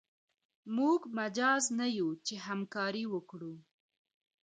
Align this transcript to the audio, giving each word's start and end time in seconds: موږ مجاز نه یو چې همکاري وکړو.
موږ 0.75 0.99
مجاز 1.17 1.63
نه 1.79 1.87
یو 1.99 2.09
چې 2.25 2.35
همکاري 2.45 3.03
وکړو. 3.13 3.53